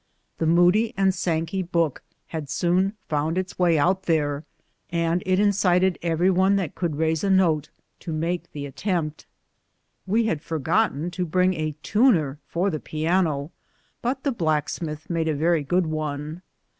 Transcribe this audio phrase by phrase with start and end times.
[0.39, 4.43] The Moody and Sankey book had soon found its way out there,
[4.89, 9.27] and incited every one that could raise a note to make the attempt.
[10.07, 13.51] We had for gotten to bring a tuner for the piano,
[14.01, 16.41] but the black smith made a very good one.